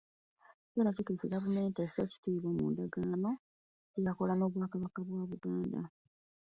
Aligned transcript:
Ekiseera 0.59 0.95
kituuse 0.97 1.25
gavumenti 1.35 1.77
esse 1.85 1.99
ekitiibwa 2.01 2.49
mu 2.57 2.65
ndagaano 2.71 3.31
gye 3.91 4.01
yakola 4.07 4.33
n’Obwakabaka 4.35 4.99
bwa 5.07 5.23
Buganda. 5.29 5.79